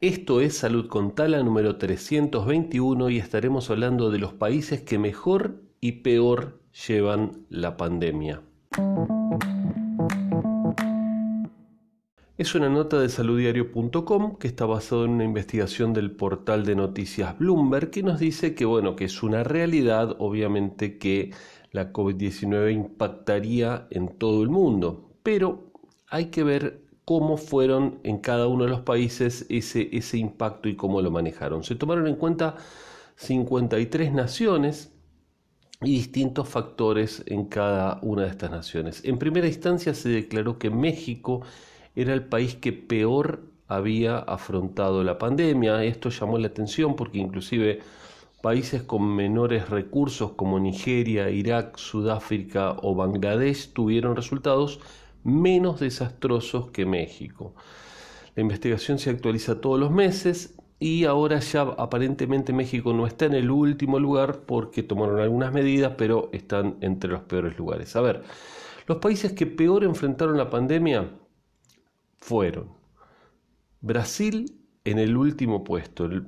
Esto 0.00 0.40
es 0.40 0.56
Salud 0.56 0.86
con 0.86 1.16
Tala 1.16 1.42
número 1.42 1.74
321 1.74 3.10
y 3.10 3.18
estaremos 3.18 3.68
hablando 3.68 4.12
de 4.12 4.20
los 4.20 4.32
países 4.32 4.80
que 4.82 4.96
mejor 4.96 5.60
y 5.80 5.90
peor 6.02 6.60
llevan 6.86 7.44
la 7.48 7.76
pandemia. 7.76 8.40
Es 12.36 12.54
una 12.54 12.68
nota 12.68 13.00
de 13.00 13.08
saluddiario.com 13.08 14.36
que 14.36 14.46
está 14.46 14.66
basada 14.66 15.04
en 15.04 15.10
una 15.10 15.24
investigación 15.24 15.92
del 15.92 16.12
portal 16.12 16.64
de 16.64 16.76
noticias 16.76 17.36
Bloomberg 17.36 17.90
que 17.90 18.04
nos 18.04 18.20
dice 18.20 18.54
que 18.54 18.66
bueno, 18.66 18.94
que 18.94 19.06
es 19.06 19.24
una 19.24 19.42
realidad, 19.42 20.14
obviamente 20.20 20.96
que 20.98 21.32
la 21.72 21.92
COVID-19 21.92 22.72
impactaría 22.72 23.88
en 23.90 24.16
todo 24.16 24.44
el 24.44 24.48
mundo, 24.48 25.10
pero 25.24 25.72
hay 26.06 26.26
que 26.26 26.44
ver 26.44 26.87
cómo 27.08 27.38
fueron 27.38 28.00
en 28.02 28.18
cada 28.18 28.48
uno 28.48 28.64
de 28.64 28.70
los 28.70 28.80
países 28.80 29.46
ese, 29.48 29.88
ese 29.96 30.18
impacto 30.18 30.68
y 30.68 30.76
cómo 30.76 31.00
lo 31.00 31.10
manejaron. 31.10 31.64
Se 31.64 31.74
tomaron 31.74 32.06
en 32.06 32.16
cuenta 32.16 32.56
53 33.16 34.12
naciones 34.12 34.92
y 35.80 35.92
distintos 35.92 36.50
factores 36.50 37.22
en 37.24 37.46
cada 37.46 37.98
una 38.02 38.24
de 38.24 38.28
estas 38.28 38.50
naciones. 38.50 39.00
En 39.06 39.16
primera 39.16 39.46
instancia 39.46 39.94
se 39.94 40.10
declaró 40.10 40.58
que 40.58 40.68
México 40.68 41.40
era 41.96 42.12
el 42.12 42.26
país 42.26 42.56
que 42.56 42.74
peor 42.74 43.40
había 43.68 44.18
afrontado 44.18 45.02
la 45.02 45.16
pandemia. 45.16 45.84
Esto 45.84 46.10
llamó 46.10 46.36
la 46.36 46.48
atención 46.48 46.94
porque 46.94 47.16
inclusive 47.16 47.80
países 48.42 48.82
con 48.82 49.16
menores 49.16 49.70
recursos 49.70 50.32
como 50.32 50.60
Nigeria, 50.60 51.30
Irak, 51.30 51.78
Sudáfrica 51.78 52.76
o 52.82 52.94
Bangladesh 52.94 53.72
tuvieron 53.72 54.14
resultados 54.14 54.78
menos 55.28 55.80
desastrosos 55.80 56.70
que 56.70 56.86
México. 56.86 57.54
La 58.34 58.42
investigación 58.42 58.98
se 58.98 59.10
actualiza 59.10 59.60
todos 59.60 59.78
los 59.78 59.90
meses 59.90 60.54
y 60.80 61.04
ahora 61.04 61.40
ya 61.40 61.62
aparentemente 61.62 62.52
México 62.52 62.92
no 62.92 63.06
está 63.06 63.26
en 63.26 63.34
el 63.34 63.50
último 63.50 63.98
lugar 63.98 64.40
porque 64.46 64.82
tomaron 64.82 65.20
algunas 65.20 65.52
medidas, 65.52 65.94
pero 65.98 66.30
están 66.32 66.76
entre 66.80 67.10
los 67.10 67.22
peores 67.22 67.58
lugares. 67.58 67.96
A 67.96 68.00
ver, 68.00 68.22
los 68.86 68.98
países 68.98 69.32
que 69.32 69.46
peor 69.46 69.84
enfrentaron 69.84 70.38
la 70.38 70.50
pandemia 70.50 71.10
fueron 72.18 72.70
Brasil 73.80 74.58
en 74.84 74.98
el 74.98 75.16
último 75.16 75.64
puesto, 75.64 76.06
el 76.06 76.22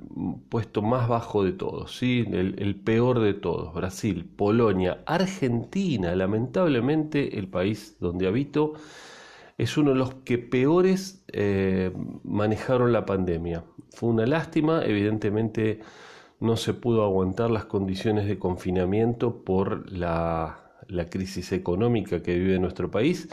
puesto 0.49 0.81
más 0.81 1.07
bajo 1.07 1.43
de 1.43 1.51
todos, 1.51 1.97
¿sí? 1.97 2.25
el, 2.31 2.75
peor 2.75 3.19
de 3.19 3.33
todos, 3.33 3.73
Brasil, 3.73 4.25
Polonia, 4.25 4.99
Argentina, 5.05 6.15
lamentablemente 6.15 7.39
el 7.39 7.47
país 7.47 7.97
donde 7.99 8.27
habito, 8.27 8.73
es 9.57 9.77
uno 9.77 9.91
de 9.91 9.97
los 9.97 10.13
que 10.15 10.37
peores 10.37 11.23
eh, 11.31 11.91
manejaron 12.23 12.91
la 12.91 13.05
pandemia. 13.05 13.63
Fue 13.91 14.09
una 14.09 14.25
lástima, 14.25 14.83
evidentemente 14.83 15.79
no 16.39 16.57
se 16.57 16.73
pudo 16.73 17.03
aguantar 17.03 17.51
las 17.51 17.65
condiciones 17.65 18.25
de 18.27 18.39
confinamiento 18.39 19.43
por 19.43 19.91
la, 19.91 20.71
la 20.87 21.09
crisis 21.09 21.51
económica 21.51 22.23
que 22.23 22.37
vive 22.37 22.59
nuestro 22.59 22.89
país 22.89 23.29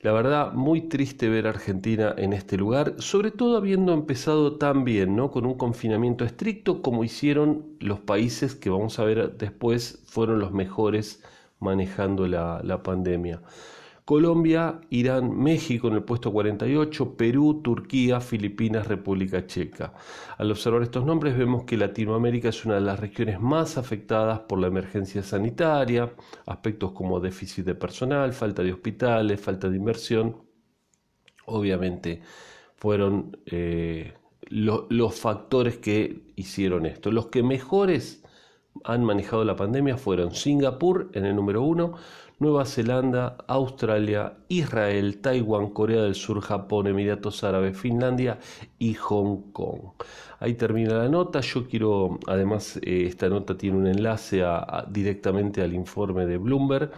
la 0.00 0.12
verdad, 0.12 0.52
muy 0.52 0.82
triste 0.88 1.28
ver 1.28 1.46
a 1.46 1.50
Argentina 1.50 2.14
en 2.16 2.32
este 2.32 2.56
lugar, 2.56 2.94
sobre 2.98 3.30
todo 3.30 3.56
habiendo 3.56 3.92
empezado 3.92 4.56
tan 4.56 4.84
bien, 4.84 5.14
¿no? 5.14 5.30
Con 5.30 5.44
un 5.46 5.54
confinamiento 5.58 6.24
estricto 6.24 6.80
como 6.82 7.04
hicieron 7.04 7.76
los 7.80 8.00
países 8.00 8.54
que 8.54 8.70
vamos 8.70 8.98
a 8.98 9.04
ver 9.04 9.36
después 9.36 10.02
fueron 10.06 10.38
los 10.40 10.52
mejores 10.52 11.22
manejando 11.58 12.26
la, 12.26 12.60
la 12.64 12.82
pandemia. 12.82 13.42
Colombia, 14.10 14.80
Irán, 14.90 15.38
México 15.38 15.86
en 15.86 15.94
el 15.94 16.02
puesto 16.02 16.32
48, 16.32 17.16
Perú, 17.16 17.60
Turquía, 17.62 18.20
Filipinas, 18.20 18.88
República 18.88 19.46
Checa. 19.46 19.94
Al 20.36 20.50
observar 20.50 20.82
estos 20.82 21.04
nombres 21.04 21.38
vemos 21.38 21.62
que 21.62 21.76
Latinoamérica 21.76 22.48
es 22.48 22.64
una 22.64 22.74
de 22.74 22.80
las 22.80 22.98
regiones 22.98 23.40
más 23.40 23.78
afectadas 23.78 24.40
por 24.40 24.58
la 24.58 24.66
emergencia 24.66 25.22
sanitaria, 25.22 26.12
aspectos 26.46 26.90
como 26.90 27.20
déficit 27.20 27.64
de 27.64 27.76
personal, 27.76 28.32
falta 28.32 28.64
de 28.64 28.72
hospitales, 28.72 29.40
falta 29.40 29.68
de 29.68 29.76
inversión. 29.76 30.38
Obviamente 31.46 32.20
fueron 32.74 33.38
eh, 33.46 34.14
los 34.48 35.20
factores 35.20 35.78
que 35.78 36.32
hicieron 36.34 36.84
esto. 36.84 37.12
Los 37.12 37.26
que 37.26 37.44
mejores 37.44 38.24
han 38.84 39.04
manejado 39.04 39.44
la 39.44 39.56
pandemia 39.56 39.96
fueron 39.96 40.34
Singapur 40.34 41.10
en 41.12 41.26
el 41.26 41.36
número 41.36 41.62
uno, 41.62 41.94
Nueva 42.40 42.64
Zelanda, 42.64 43.36
Australia, 43.48 44.38
Israel, 44.48 45.20
Taiwán, 45.20 45.70
Corea 45.70 46.02
del 46.02 46.14
Sur, 46.14 46.40
Japón, 46.40 46.86
Emiratos 46.86 47.44
Árabes, 47.44 47.78
Finlandia 47.78 48.38
y 48.78 48.94
Hong 48.94 49.52
Kong. 49.52 49.92
Ahí 50.38 50.54
termina 50.54 50.94
la 50.94 51.08
nota. 51.08 51.40
Yo 51.40 51.68
quiero, 51.68 52.18
además, 52.26 52.78
eh, 52.78 53.04
esta 53.06 53.28
nota 53.28 53.58
tiene 53.58 53.76
un 53.76 53.86
enlace 53.86 54.42
directamente 54.88 55.60
al 55.60 55.74
informe 55.74 56.24
de 56.24 56.38
Bloomberg 56.38 56.92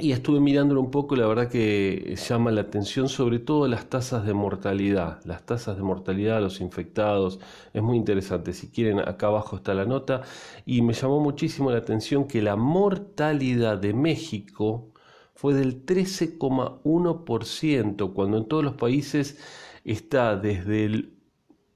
y 0.00 0.12
estuve 0.12 0.38
mirándolo 0.38 0.80
un 0.80 0.92
poco, 0.92 1.16
la 1.16 1.26
verdad 1.26 1.48
que 1.48 2.14
llama 2.28 2.52
la 2.52 2.60
atención 2.60 3.08
sobre 3.08 3.40
todo 3.40 3.66
las 3.66 3.90
tasas 3.90 4.24
de 4.24 4.32
mortalidad, 4.32 5.20
las 5.24 5.44
tasas 5.44 5.76
de 5.76 5.82
mortalidad 5.82 6.36
de 6.36 6.42
los 6.42 6.60
infectados, 6.60 7.40
es 7.74 7.82
muy 7.82 7.96
interesante, 7.96 8.52
si 8.52 8.70
quieren 8.70 9.00
acá 9.00 9.26
abajo 9.26 9.56
está 9.56 9.74
la 9.74 9.86
nota, 9.86 10.22
y 10.64 10.82
me 10.82 10.92
llamó 10.92 11.18
muchísimo 11.20 11.72
la 11.72 11.78
atención 11.78 12.28
que 12.28 12.42
la 12.42 12.54
mortalidad 12.54 13.78
de 13.78 13.92
México 13.92 14.92
fue 15.34 15.54
del 15.54 15.84
13,1%, 15.84 18.12
cuando 18.12 18.38
en 18.38 18.46
todos 18.46 18.62
los 18.64 18.74
países 18.74 19.38
está 19.84 20.36
desde 20.36 20.84
el 20.84 21.14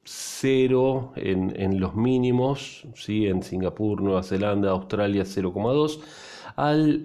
cero 0.05 1.13
en, 1.17 1.61
en 1.61 1.81
los 1.81 1.97
mínimos, 1.97 2.87
¿sí? 2.95 3.27
en 3.27 3.43
Singapur, 3.43 4.01
Nueva 4.01 4.23
Zelanda, 4.23 4.71
Australia 4.71 5.25
0,2%, 5.25 6.01
al 6.57 7.03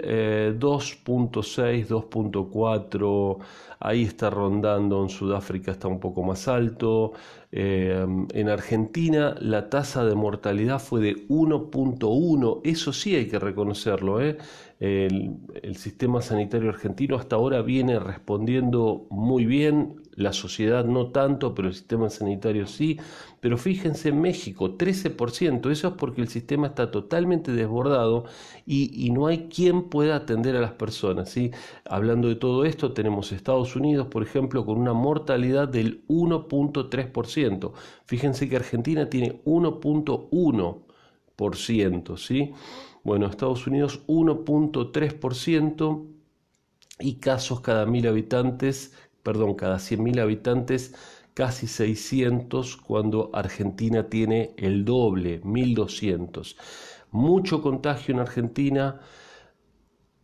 2.6, 0.60 1.86
eh, 1.86 1.86
2.4, 1.88 3.38
ahí 3.80 4.04
está 4.04 4.30
rondando, 4.30 5.04
en 5.04 5.10
Sudáfrica 5.10 5.72
está 5.72 5.88
un 5.88 6.00
poco 6.00 6.24
más 6.24 6.48
alto, 6.48 7.14
eh, 7.52 8.06
en 8.34 8.50
Argentina 8.50 9.36
la 9.40 9.70
tasa 9.70 10.04
de 10.06 10.16
mortalidad 10.16 10.80
fue 10.80 11.02
de 11.02 11.28
1.1, 11.30 12.62
eso 12.64 12.94
sí 12.94 13.16
hay 13.16 13.28
que 13.28 13.40
reconocerlo, 13.40 14.22
¿eh? 14.22 14.38
el, 14.80 15.38
el 15.64 15.76
sistema 15.78 16.22
sanitario 16.22 16.70
argentino 16.70 17.16
hasta 17.16 17.36
ahora 17.36 17.62
viene 17.62 18.00
respondiendo 18.00 19.08
muy 19.10 19.46
bien, 19.46 20.02
la 20.18 20.34
sociedad 20.34 20.84
no 20.84 21.12
tanto, 21.12 21.54
pero 21.54 21.68
el 21.68 21.76
sistema 21.76 22.10
sanitario 22.10 22.66
sí. 22.66 23.00
Pero 23.40 23.58
fíjense, 23.58 24.10
en 24.10 24.20
México, 24.22 24.78
13%, 24.78 25.72
eso 25.72 25.88
es 25.90 25.94
porque 25.94 26.22
el 26.22 26.28
sistema 26.28 26.68
está 26.68 26.92
totalmente 26.92 27.52
desbordado 27.52 28.26
y, 28.66 29.10
no 29.12 29.28
hay 29.28 29.48
quien 29.50 29.84
pueda 29.90 30.16
atender 30.16 30.56
a 30.56 30.62
las 30.62 30.72
personas. 30.74 31.30
¿sí? 31.30 31.52
Hablando 31.86 32.28
de 32.30 32.36
todo 32.36 32.66
esto, 32.66 32.94
tenemos 32.94 33.32
Estados 33.32 33.76
Unidos, 33.76 34.08
por 34.08 34.24
ejemplo, 34.24 34.66
con 34.66 34.80
una 34.80 34.94
mortalidad 34.94 35.68
del 35.68 36.04
1.3%. 36.08 37.74
Fíjense 38.06 38.50
que 38.50 38.56
Argentina 38.56 39.08
tiene 39.10 39.42
1.1%, 39.46 42.18
¿sí? 42.18 42.54
Bueno, 43.04 43.28
Estados 43.28 43.68
Unidos 43.68 44.02
1.3% 44.08 46.06
y 47.00 47.16
casos 47.16 47.62
cada 47.62 47.86
mil 47.86 48.08
habitantes 48.08 48.94
perdón, 49.28 49.56
cada 49.56 49.76
100.000 49.76 50.22
habitantes, 50.22 50.96
casi 51.38 51.68
600, 51.68 52.78
cuando 52.78 53.30
Argentina 53.32 54.10
tiene 54.10 54.56
el 54.58 54.84
doble, 54.84 55.40
1.200. 55.44 56.56
Mucho 57.12 57.62
contagio 57.62 58.16
en 58.16 58.22
Argentina, 58.22 59.00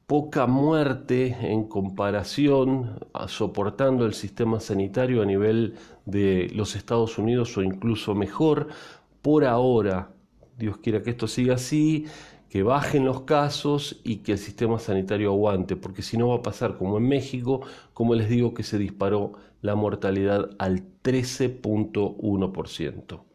poca 0.07 0.47
muerte 0.47 1.37
en 1.39 1.65
comparación, 1.67 2.99
soportando 3.27 4.07
el 4.07 4.15
sistema 4.15 4.59
sanitario 4.59 5.21
a 5.21 5.25
nivel 5.27 5.75
de 6.05 6.49
los 6.55 6.75
Estados 6.75 7.19
Unidos 7.19 7.55
o 7.59 7.61
incluso 7.61 8.15
mejor. 8.15 8.69
Por 9.21 9.45
ahora, 9.45 10.15
Dios 10.57 10.77
quiera 10.77 11.03
que 11.03 11.11
esto 11.11 11.27
siga 11.27 11.53
así, 11.53 12.07
que 12.53 12.61
bajen 12.61 13.03
los 13.03 13.21
casos 13.21 13.99
y 14.03 14.17
que 14.17 14.33
el 14.33 14.37
sistema 14.37 14.77
sanitario 14.77 15.31
aguante, 15.31 15.75
porque 15.75 16.03
si 16.03 16.17
no 16.17 16.27
va 16.27 16.35
a 16.35 16.43
pasar 16.43 16.77
como 16.77 16.99
en 16.99 17.07
México, 17.07 17.61
como 17.93 18.13
les 18.13 18.29
digo 18.29 18.53
que 18.53 18.61
se 18.61 18.77
disparó 18.77 19.33
la 19.63 19.73
mortalidad 19.73 20.51
al 20.59 20.83
13.1%. 21.01 23.32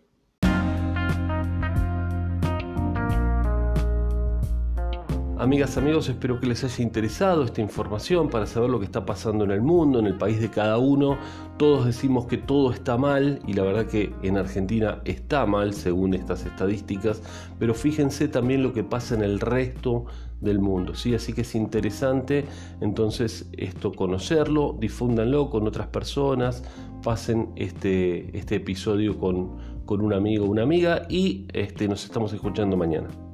Amigas, 5.40 5.78
amigos, 5.78 6.08
espero 6.08 6.40
que 6.40 6.48
les 6.48 6.64
haya 6.64 6.82
interesado 6.82 7.44
esta 7.44 7.60
información 7.60 8.28
para 8.28 8.44
saber 8.44 8.70
lo 8.70 8.80
que 8.80 8.86
está 8.86 9.06
pasando 9.06 9.44
en 9.44 9.52
el 9.52 9.62
mundo, 9.62 10.00
en 10.00 10.06
el 10.06 10.18
país 10.18 10.40
de 10.40 10.50
cada 10.50 10.78
uno. 10.78 11.16
Todos 11.58 11.86
decimos 11.86 12.26
que 12.26 12.38
todo 12.38 12.72
está 12.72 12.96
mal 12.96 13.38
y 13.46 13.52
la 13.52 13.62
verdad 13.62 13.86
que 13.86 14.12
en 14.24 14.36
Argentina 14.36 15.00
está 15.04 15.46
mal 15.46 15.74
según 15.74 16.14
estas 16.14 16.44
estadísticas, 16.44 17.22
pero 17.60 17.72
fíjense 17.74 18.26
también 18.26 18.64
lo 18.64 18.72
que 18.72 18.82
pasa 18.82 19.14
en 19.14 19.22
el 19.22 19.38
resto 19.38 20.06
del 20.40 20.58
mundo, 20.58 20.96
¿sí? 20.96 21.14
Así 21.14 21.32
que 21.32 21.42
es 21.42 21.54
interesante 21.54 22.44
entonces 22.80 23.48
esto 23.52 23.92
conocerlo, 23.92 24.76
difúndanlo 24.80 25.50
con 25.50 25.68
otras 25.68 25.86
personas, 25.86 26.64
pasen 27.04 27.50
este, 27.54 28.36
este 28.36 28.56
episodio 28.56 29.16
con, 29.16 29.56
con 29.86 30.00
un 30.00 30.12
amigo 30.14 30.46
o 30.46 30.48
una 30.48 30.64
amiga 30.64 31.06
y 31.08 31.46
este, 31.52 31.86
nos 31.86 32.04
estamos 32.04 32.32
escuchando 32.32 32.76
mañana. 32.76 33.27